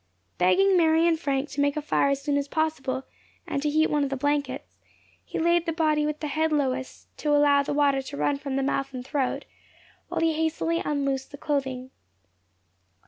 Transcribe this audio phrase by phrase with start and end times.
[0.39, 3.03] Begging Mary and Frank to make a fire as soon as possible,
[3.45, 4.79] and to heat one of the blankets,
[5.23, 8.55] he laid the body with the head lowest, to allow the water to run from
[8.55, 9.45] the mouth and throat,
[10.07, 11.91] while he hastily unloosed the clothing.